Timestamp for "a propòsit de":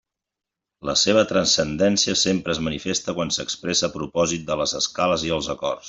3.91-4.59